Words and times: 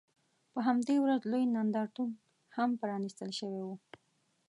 په 0.51 0.59
همدې 0.67 0.95
ورځ 1.03 1.21
لوی 1.31 1.43
نندارتون 1.55 2.09
هم 2.55 2.69
پرانیستل 2.81 3.29
شوی 3.39 3.61
و. 3.63 3.67